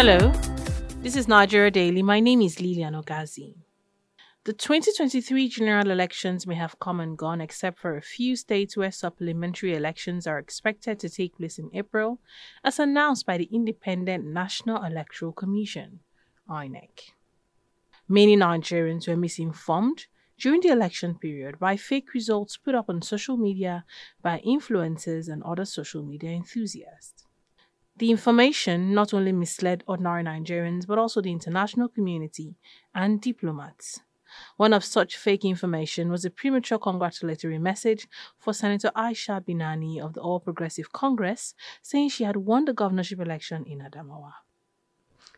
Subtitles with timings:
[0.00, 0.30] Hello,
[1.02, 2.04] this is Nigeria Daily.
[2.04, 3.56] My name is Lilian Ogazi.
[4.44, 8.92] The 2023 general elections may have come and gone, except for a few states where
[8.92, 12.20] supplementary elections are expected to take place in April,
[12.62, 15.98] as announced by the Independent National Electoral Commission,
[16.48, 17.10] INEC.
[18.08, 20.06] Many Nigerians were misinformed
[20.38, 23.84] during the election period by fake results put up on social media
[24.22, 27.17] by influencers and other social media enthusiasts.
[27.98, 32.54] The information not only misled ordinary Nigerians but also the international community
[32.94, 34.00] and diplomats.
[34.56, 38.06] One of such fake information was a premature congratulatory message
[38.38, 43.18] for Senator Aisha Binani of the All Progressive Congress saying she had won the governorship
[43.18, 44.32] election in Adamawa.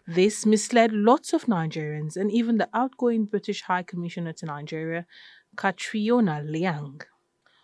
[0.07, 5.07] This misled lots of Nigerians and even the outgoing British High Commissioner to Nigeria,
[5.57, 7.01] Catriona Laing.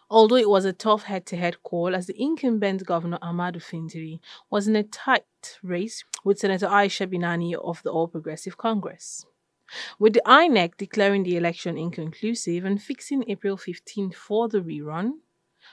[0.08, 4.20] Although it was a tough head to head call, as the incumbent governor Ahmadu Fintiri
[4.48, 9.27] was in a tight race with Senator Aisha Binani of the All Progressive Congress.
[9.98, 15.14] With the INEC declaring the election inconclusive and fixing April 15 for the rerun,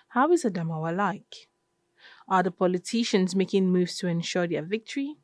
[0.10, 1.48] how is Adamawa like?
[2.28, 5.18] Are the politicians making moves to ensure their victory?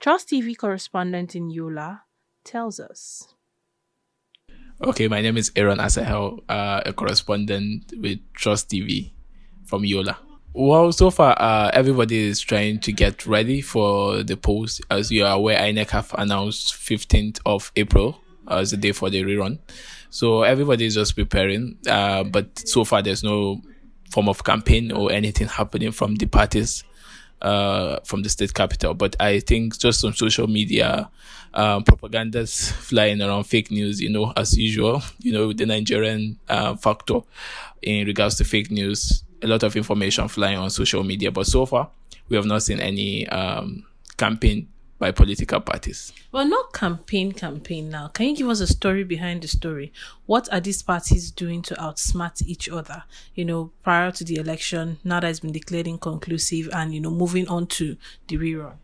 [0.00, 2.04] Trust TV correspondent in Yola
[2.44, 3.35] tells us.
[4.78, 9.10] Okay, my name is Aaron Asahel, uh, a correspondent with Trust TV
[9.64, 10.18] from Yola.
[10.52, 14.82] Well, so far, uh, everybody is trying to get ready for the polls.
[14.90, 19.22] As you are aware, INEC have announced 15th of April as the day for the
[19.22, 19.60] rerun.
[20.10, 21.78] So everybody is just preparing.
[21.88, 23.62] Uh, but so far, there's no
[24.10, 26.84] form of campaign or anything happening from the parties
[27.42, 28.94] uh, from the state capital.
[28.94, 31.10] But I think just on social media,
[31.54, 36.76] um, propaganda's flying around fake news, you know, as usual, you know, the Nigerian uh,
[36.76, 37.20] factor
[37.82, 41.30] in regards to fake news, a lot of information flying on social media.
[41.30, 41.90] But so far,
[42.28, 43.84] we have not seen any um,
[44.16, 44.68] campaign
[44.98, 46.12] by political parties.
[46.32, 48.08] Well, not campaign, campaign now.
[48.08, 49.92] Can you give us a story behind the story?
[50.26, 53.04] What are these parties doing to outsmart each other?
[53.34, 57.10] You know, prior to the election, now that it's been declared inconclusive, and you know,
[57.10, 57.96] moving on to
[58.28, 58.74] the rerun.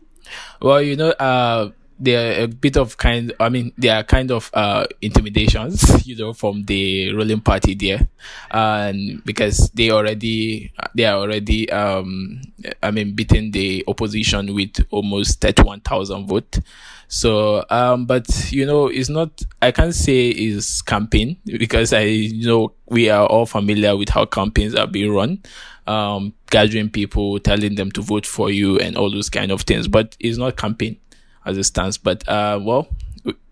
[0.61, 1.71] Well, you know, uh,
[2.03, 6.33] they're a bit of kind i mean they are kind of uh intimidations you know
[6.33, 8.07] from the ruling party there.
[8.51, 12.41] And because they already they are already um
[12.81, 16.59] i mean beating the opposition with almost 31000 votes
[17.07, 22.47] so um but you know it's not i can't say it's campaign because i you
[22.47, 25.41] know we are all familiar with how campaigns are being run.
[25.87, 29.87] Um gathering people telling them to vote for you and all those kind of things.
[29.87, 30.97] But it's not campaign
[31.45, 31.97] as it stands.
[31.97, 32.87] But uh, well,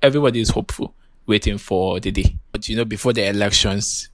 [0.02, 0.94] everybody is hopeful,
[1.26, 2.36] waiting for the day.
[2.52, 4.10] But you know, before the elections,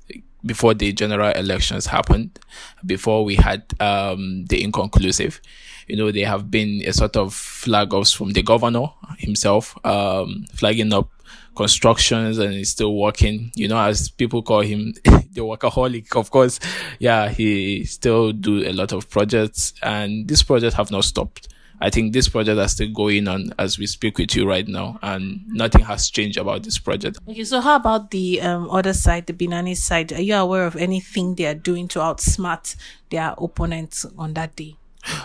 [0.46, 2.40] before the general elections happened,
[2.86, 5.42] before we had um, the inconclusive,
[5.88, 10.46] you know, there have been a sort of flag offs from the governor himself, um,
[10.54, 11.10] flagging up
[11.56, 16.16] constructions and he's still working, you know, as people call him the workaholic.
[16.16, 16.60] Of course,
[17.00, 21.48] yeah, he still do a lot of projects and these projects have not stopped.
[21.80, 25.00] I think this project is still going on as we speak with you right now,
[25.02, 27.20] and nothing has changed about this project.
[27.28, 30.12] Okay, so how about the um, other side, the Binani side?
[30.14, 32.76] Are you aware of anything they are doing to outsmart
[33.10, 34.78] their opponents on that day?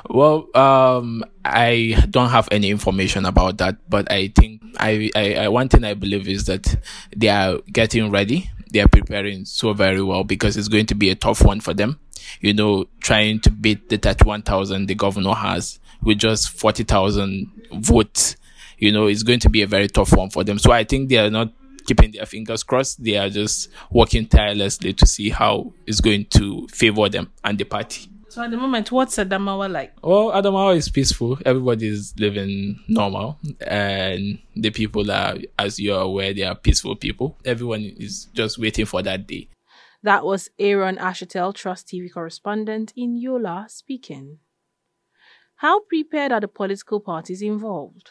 [0.08, 5.48] Well, um, I don't have any information about that, but I think I, I, I,
[5.48, 6.76] one thing I believe is that
[7.16, 8.50] they are getting ready.
[8.70, 11.74] They are preparing so very well because it's going to be a tough one for
[11.74, 11.98] them.
[12.41, 18.37] You know, trying to beat the 31,000 the governor has with just 40,000 votes,
[18.78, 20.59] you know, it's going to be a very tough one for them.
[20.59, 21.53] So I think they are not
[21.87, 23.03] keeping their fingers crossed.
[23.03, 27.65] They are just working tirelessly to see how it's going to favor them and the
[27.65, 28.09] party.
[28.28, 29.93] So at the moment, what's Adamawa like?
[30.03, 31.38] Well, Adamawa is peaceful.
[31.44, 36.96] Everybody is living normal, and the people are, as you are aware, they are peaceful
[36.96, 37.37] people.
[37.44, 39.49] Everyone is just waiting for that day.
[40.02, 44.38] That was Aaron Ashatel, Trust TV correspondent in Yola, speaking.
[45.56, 48.10] How prepared are the political parties involved?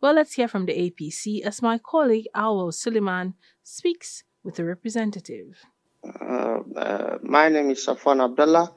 [0.00, 3.34] Well, let's hear from the APC as my colleague Awal Suleiman
[3.64, 5.58] speaks with a representative.
[6.04, 8.72] Uh, uh, my name is Safwan Abdullah,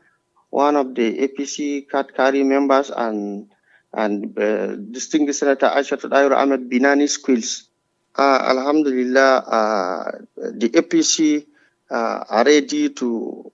[0.49, 3.51] one of the APC Katkari members and
[3.93, 7.69] and uh, distinguished Senator Aishatu Dahiru Ahmed Binani Squills.
[8.17, 11.45] Uh, Alhamdulillah, uh, the APC
[11.89, 13.51] are ready to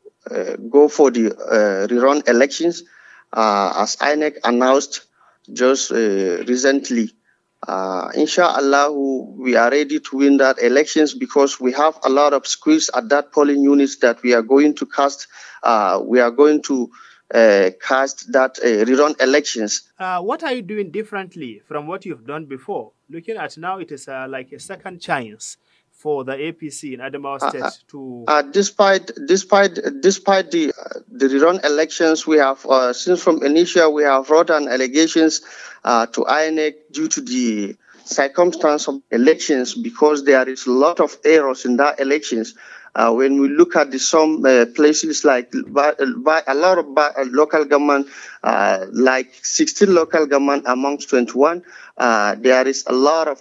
[0.70, 1.30] go for the
[1.90, 2.84] rerun elections
[3.34, 5.06] uh, as INEC announced
[5.52, 7.12] just uh, recently.
[7.68, 12.48] Uh, inshallah, we are ready to win that elections because we have a lot of
[12.48, 15.28] squeeze at that polling units that we are going to cast.
[15.62, 16.90] Uh, we are going to
[17.34, 19.84] uh, cast that uh, rerun elections.
[20.00, 22.92] Uh, what are you doing differently from what you've done before?
[23.10, 25.58] Looking at now, it is uh, like a second chance
[26.02, 28.26] for the APC in Adamawa Uh, State uh, to.
[28.28, 33.94] Uh, despite despite despite the uh, the rerun elections, we have uh, since from initial
[33.94, 35.42] we have brought an allegations
[35.84, 41.18] uh, to INEC due to the circumstance of elections because there is a lot of
[41.24, 42.56] errors in that elections.
[42.94, 46.94] Uh, when we look at the some uh, places like by, by a lot of
[46.94, 48.06] by, uh, local government,
[48.44, 51.64] uh, like 16 local government amongst 21,
[51.98, 53.40] uh, there is a lot of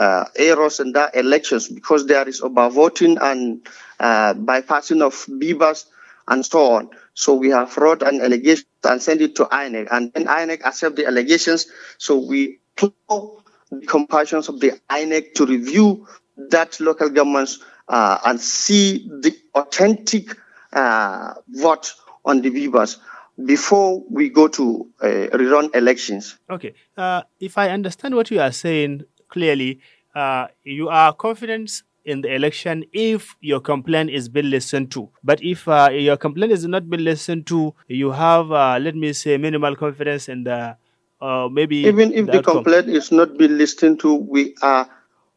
[0.00, 3.60] uh, errors in that elections because there is overvoting and
[3.98, 5.84] uh, bypassing of BVAS
[6.26, 6.90] and so on.
[7.12, 10.96] So we have wrote an allegation and sent it to INEC, and then INEC accept
[10.96, 11.66] the allegations.
[11.98, 16.06] So we call the compassions of the INEC to review
[16.48, 20.34] that local governments uh, and see the authentic
[20.72, 21.92] uh, vote
[22.24, 22.96] on the BVAS
[23.44, 26.38] before we go to uh, rerun elections.
[26.48, 26.72] Okay.
[26.96, 29.80] Uh, if I understand what you are saying clearly,
[30.14, 35.10] uh, you are confident in the election if your complaint is being listened to.
[35.22, 39.12] But if uh, your complaint is not being listened to, you have, uh, let me
[39.12, 40.76] say, minimal confidence in the
[41.20, 42.64] uh, maybe Even if the outcome.
[42.64, 44.88] complaint is not being listened to, we are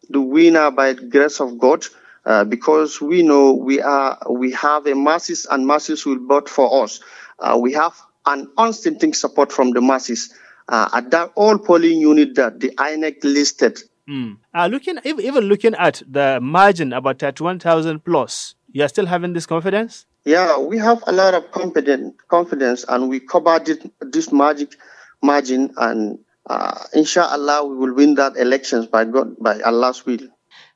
[0.09, 1.85] the winner by the grace of God.
[2.25, 6.83] Uh, because we know we are we have a masses and masses will vote for
[6.83, 7.01] us.
[7.37, 7.93] Uh, we have
[8.25, 10.33] an unstinting support from the masses.
[10.69, 14.37] Uh, at that all polling unit that the INEC listed, Mm.
[14.53, 19.31] Uh, looking ev- even looking at the margin about 31,000 plus, you are still having
[19.33, 20.05] this confidence?
[20.25, 23.79] yeah, we have a lot of confidence, confidence, and we covered it,
[24.11, 24.75] this magic
[25.21, 26.19] margin, and
[26.49, 30.27] uh, inshallah we will win that elections by God, by Allah's will.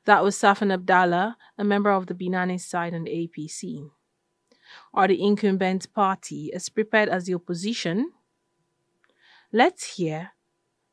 [0.06, 3.90] That was Safan Abdallah, a member of the Binani side and APC.
[4.94, 8.12] Are the incumbent party as prepared as the opposition?
[9.52, 10.32] Let's hear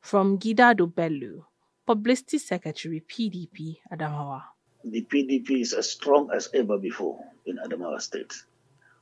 [0.00, 1.44] from Gidado Bellu,
[1.86, 4.42] Publicity Secretary PDP Adamawa.
[4.84, 8.32] the PDP is as strong as ever before in Adamawa State.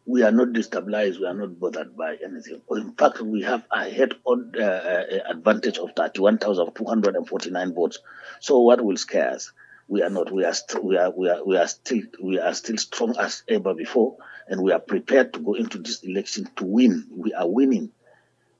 [0.06, 2.60] We are not destabilized, we are not bothered by anything.
[2.70, 7.98] In fact, we have a head on uh, uh, advantage of 31,249 votes.
[8.40, 9.52] So what will scare us?
[9.88, 10.32] We are not.
[10.32, 13.42] We are, st- we are we are we are still we are still strong as
[13.46, 14.16] ever before,
[14.48, 17.06] and we are prepared to go into this election to win.
[17.14, 17.92] We are winning.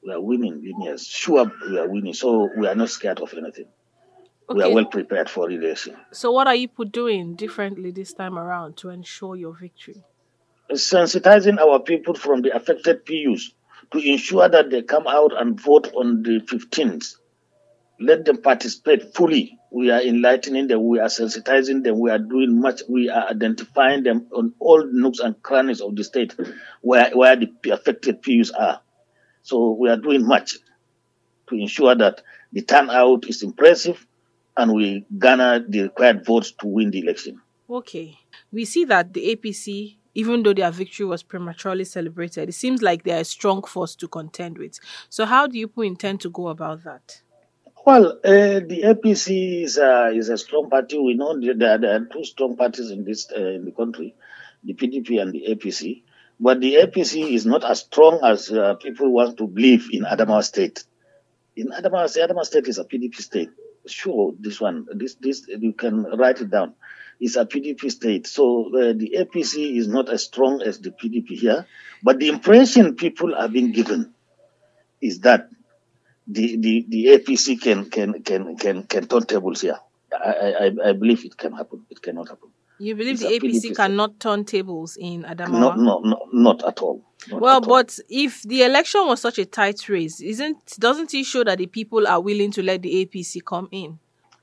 [0.05, 0.61] We are winning.
[0.83, 2.15] Yes, sure, we are winning.
[2.15, 3.67] So we are not scared of anything.
[4.49, 5.97] We are well prepared for the election.
[6.13, 10.05] So, what are you doing differently this time around to ensure your victory?
[10.73, 13.53] sensitizing our people from the affected PUs
[13.93, 17.17] to ensure that they come out and vote on the 15th.
[18.01, 19.59] Let them participate fully.
[19.71, 24.05] We are enlightening them, we are sensitizing them, we are doing much, we are identifying
[24.05, 26.35] them on all nooks and crannies of the state
[26.81, 28.81] where, where the affected PUs are.
[29.45, 30.57] So we are doing much
[31.49, 34.05] to ensure that the turnout is impressive
[34.57, 37.43] and we garner the required votes to win the election.
[37.69, 38.19] Okay.
[38.51, 43.05] We see that the APC, even though their victory was prematurely celebrated, it seems like
[43.05, 44.81] they're a strong force to contend with.
[45.11, 47.21] So, how do you intend to go about that?
[47.85, 50.99] Well, uh, the APC is a, is a strong party.
[50.99, 54.15] We know that there, there are two strong parties in this uh, in the country,
[54.63, 56.03] the PDP and the APC.
[56.41, 60.43] But the APC is not as strong as uh, people want to believe in Adamawa
[60.45, 60.85] State.
[61.57, 63.51] In Adamawa State, Adamawa State is a PDP state.
[63.87, 66.75] Sure, this one, this this you can write it down.
[67.21, 68.27] It's a PDP state.
[68.27, 71.67] So uh, the APC is not as strong as the PDP here.
[72.03, 74.15] But the impression people are being given
[75.01, 75.49] is that
[76.27, 79.79] the, the, the APC can can can can can turn tables here.
[80.13, 81.85] I, I I believe it can happen.
[81.91, 82.51] It cannot happen.
[82.79, 85.51] You believe the APC cannot turn tables in Adamawa?
[85.61, 87.03] No, no, no, not at all.
[87.31, 87.69] Not Well, at all.
[87.69, 91.67] but if the election was such a tight race, isn't doesn't it show that the
[91.67, 93.99] people are willing to let the APC come in?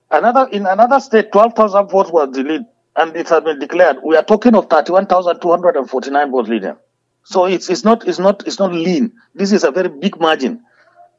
[0.10, 2.62] another in another state, twelve thousand votes were lead,
[2.96, 3.98] and it has been declared.
[4.04, 6.78] We are talking of thirty-one thousand two hundred and forty-nine votes leader.
[7.24, 9.14] So it's it's not it's not it's not lean.
[9.36, 10.64] This is a very big margin.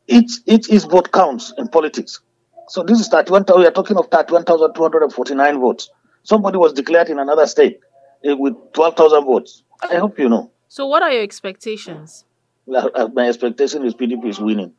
[0.08, 2.20] Each each is vote counts in politics.
[2.68, 3.44] So this is thirty-one.
[3.56, 5.90] We are talking of thirty-one thousand two hundred and forty-nine votes.
[6.22, 7.80] Somebody was declared in another state
[8.24, 9.62] eh, with twelve thousand votes.
[9.82, 10.50] I hope you know.
[10.68, 12.24] So, what are your expectations?
[12.72, 14.72] Uh, My expectation is PDP is winning.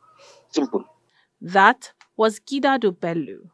[0.50, 0.84] Simple.
[1.40, 3.50] That was Gidado Bellu,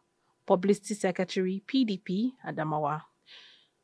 [0.47, 3.03] Publicity Secretary, PDP, Adamawa.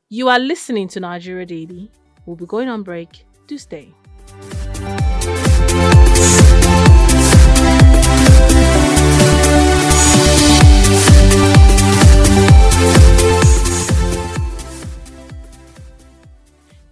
[0.08, 1.90] You are listening to Nigeria Daily.
[2.25, 3.25] We'll be going on break.
[3.48, 3.92] Do stay.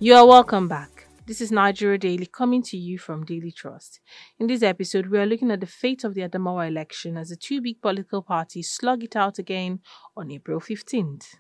[0.01, 1.07] You are welcome back.
[1.25, 4.01] This is Nigeria Daily coming to you from Daily Trust.
[4.41, 7.37] In this episode, we are looking at the fate of the Adamawa election as the
[7.37, 9.79] two big political parties slug it out again
[10.17, 11.37] on April 15th.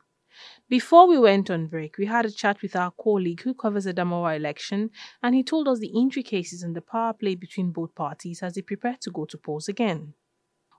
[0.69, 3.93] Before we went on break, we had a chat with our colleague who covers the
[3.93, 8.41] Adamawa election, and he told us the intricacies and the power play between both parties
[8.41, 10.15] as they prepare to go to polls again.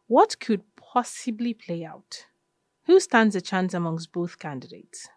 [0.08, 2.28] What could possibly play out?
[2.86, 5.10] Who stands a chance amongst both candidates?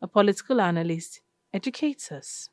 [0.00, 1.21] A political analyst
[1.52, 2.48] educates us.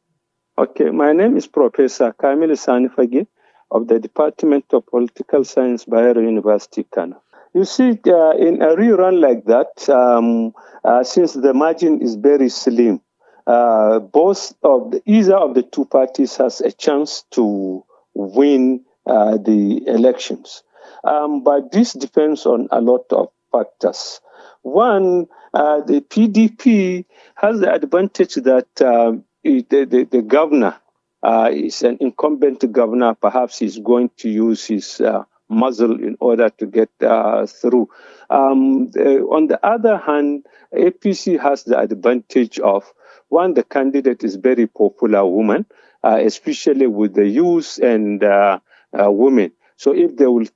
[0.57, 3.27] Okay, my name is Professor Kamil Sani Fage
[3.71, 7.21] of the Department of Political Science, Bayero University, Kano.
[7.53, 10.53] You see, uh, in a rerun like that, um,
[10.83, 13.01] uh, since the margin is very slim,
[13.47, 19.37] uh, both of the, either of the two parties has a chance to win uh,
[19.37, 20.63] the elections.
[21.03, 24.21] Um, but this depends on a lot of factors.
[24.61, 30.75] One, uh, the PDP has the advantage that um, the, the, the, governor
[31.23, 33.15] uh, is an incumbent governor.
[33.15, 37.89] Perhaps he's going to use his uh, muzzle in order to get uh, through.
[38.29, 38.91] Um,
[39.31, 42.91] on the other hand, APC has the advantage of
[43.29, 45.65] one, the candidate is very popular woman,
[46.03, 48.59] uh, especially with the youth and uh,
[48.93, 49.51] women.
[49.77, 50.47] So if they will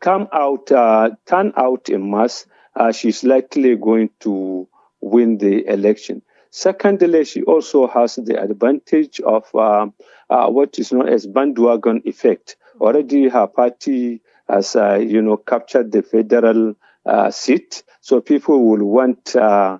[0.00, 2.46] come out, turn out in mass,
[2.76, 4.68] uh, she's likely going to
[5.00, 6.22] win the election.
[6.50, 9.86] Secondly, she also has the advantage of uh,
[10.28, 12.56] uh, what is known as bandwagon effect.
[12.80, 16.74] Already, her party has, uh, you know, captured the federal
[17.06, 19.78] uh, seat, so people will want uh,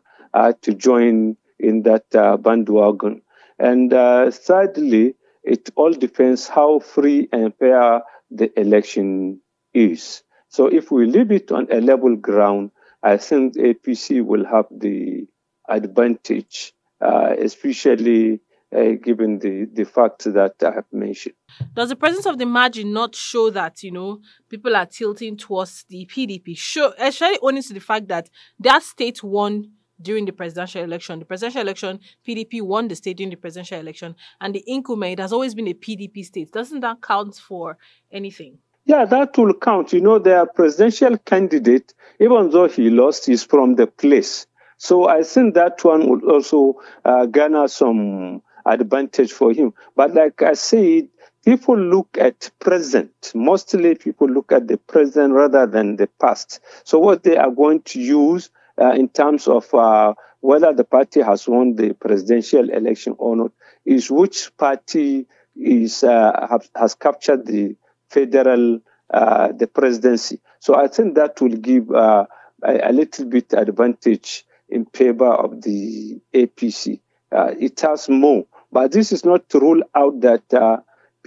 [0.62, 2.08] to join in that
[2.42, 3.22] bandwagon.
[3.58, 9.40] And thirdly, it all depends how free and fair the election
[9.74, 10.22] is.
[10.48, 12.70] So if we leave it on a level ground,
[13.02, 15.26] I think APC will have the
[15.68, 18.40] advantage, uh, especially
[18.74, 21.34] uh, given the, the facts that I have mentioned.
[21.74, 25.84] Does the presence of the margin not show that, you know, people are tilting towards
[25.88, 26.56] the PDP?
[26.56, 28.28] Show, especially only to the fact that
[28.60, 31.18] that state won during the presidential election.
[31.18, 35.18] The presidential election, PDP won the state during the presidential election, and the Nkume, it
[35.18, 36.52] has always been a PDP state.
[36.52, 37.76] Doesn't that count for
[38.10, 38.58] anything?
[38.84, 39.92] Yeah, that will count.
[39.92, 44.46] You know, their presidential candidate, even though he lost, is from the place.
[44.78, 49.74] So I think that one would also uh, garner some advantage for him.
[49.94, 51.08] But like I said,
[51.44, 53.32] people look at present.
[53.34, 56.60] Mostly people look at the present rather than the past.
[56.84, 61.20] So what they are going to use uh, in terms of uh, whether the party
[61.20, 63.52] has won the presidential election or not
[63.84, 67.76] is which party is uh, have, has captured the
[68.10, 68.80] federal
[69.12, 70.40] uh, the presidency.
[70.60, 72.26] So I think that will give uh,
[72.62, 77.00] a, a, little bit advantage in favor of the APC.
[77.32, 80.48] Uh, it has more, but this is not to rule out that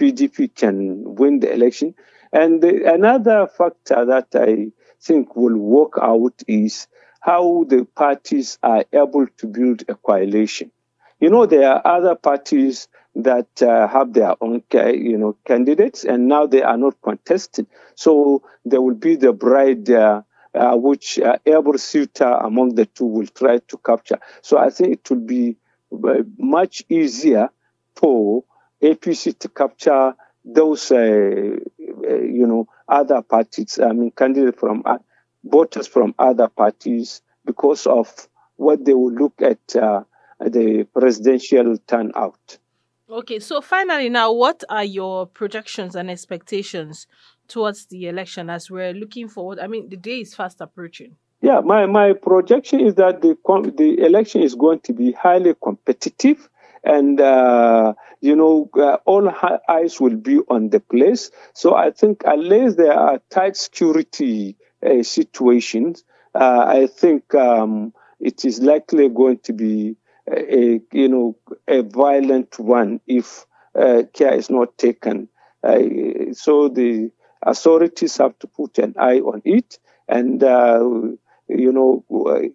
[0.00, 1.94] PDP uh, can win the election.
[2.32, 4.72] And the, another factor that I
[5.02, 6.88] think will work out is
[7.20, 10.70] how the parties are able to build a coalition.
[11.20, 16.26] You know, there are other parties that uh, have their own, you know, candidates, and
[16.28, 17.66] now they are not contested.
[17.94, 20.22] So there will be the bride, uh,
[20.54, 24.18] uh, which uh, every suitor among the two will try to capture.
[24.42, 25.56] So I think it will be
[25.92, 27.50] uh, much easier
[27.94, 28.44] for
[28.82, 33.78] APC to capture those, uh, you know, other parties.
[33.78, 34.82] I mean, candidates from
[35.44, 42.58] voters from other parties because of what they will look at the presidential turnout.
[43.10, 47.06] Okay, so finally, now, what are your projections and expectations
[47.48, 49.58] towards the election as we're looking forward?
[49.58, 51.16] I mean, the day is fast approaching.
[51.42, 53.36] Yeah, my, my projection is that the
[53.76, 56.48] the election is going to be highly competitive,
[56.82, 57.92] and uh,
[58.22, 59.30] you know uh, all
[59.68, 61.30] eyes will be on the place.
[61.52, 68.46] So I think unless there are tight security uh, situations, uh, I think um, it
[68.46, 69.96] is likely going to be
[70.30, 71.36] a, you know
[71.68, 73.46] a violent one if
[73.78, 75.28] uh, care is not taken.
[76.32, 77.10] So the
[77.42, 79.78] authorities have to put an eye on it,
[80.08, 80.80] and uh,
[81.48, 82.04] you know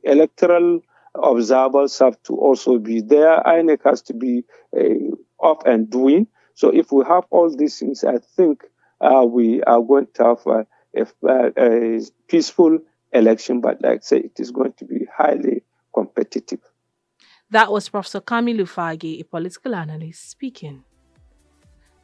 [0.04, 0.82] electoral
[1.16, 3.42] observers have to also be there.
[3.46, 4.44] INEC has to be
[4.78, 6.28] uh, off and doing.
[6.54, 8.64] So if we have all these things, I think
[9.02, 10.68] uh, we are going to have a,
[11.28, 11.52] a,
[11.98, 12.80] a peaceful
[13.14, 13.62] election.
[13.62, 16.60] But like I say, it is going to be highly competitive.
[17.52, 20.84] That was Professor Kamilu Fage, a political analyst, speaking.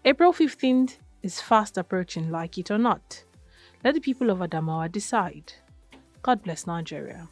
[0.03, 3.23] April 15th is fast approaching, like it or not.
[3.83, 5.53] Let the people of Adamawa decide.
[6.23, 7.29] God bless Nigeria.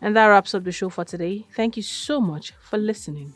[0.00, 1.46] And that wraps up the show for today.
[1.56, 3.34] Thank you so much for listening.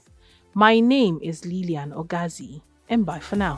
[0.55, 3.57] My name is Lilian Ogazi, and bye for now.